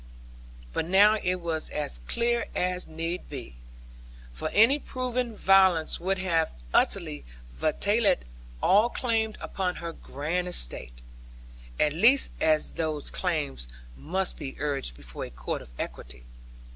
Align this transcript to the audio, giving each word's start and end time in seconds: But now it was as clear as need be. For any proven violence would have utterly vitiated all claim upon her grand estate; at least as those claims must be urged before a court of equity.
But 0.73 0.87
now 0.87 1.19
it 1.23 1.35
was 1.35 1.69
as 1.69 1.99
clear 2.07 2.47
as 2.55 2.87
need 2.87 3.29
be. 3.29 3.57
For 4.31 4.49
any 4.49 4.79
proven 4.79 5.35
violence 5.35 5.99
would 5.99 6.17
have 6.17 6.51
utterly 6.73 7.23
vitiated 7.51 8.25
all 8.63 8.89
claim 8.89 9.35
upon 9.39 9.75
her 9.75 9.93
grand 9.93 10.47
estate; 10.47 11.03
at 11.79 11.93
least 11.93 12.31
as 12.41 12.71
those 12.71 13.11
claims 13.11 13.67
must 13.95 14.37
be 14.37 14.55
urged 14.57 14.95
before 14.97 15.25
a 15.25 15.29
court 15.29 15.61
of 15.61 15.69
equity. 15.77 16.23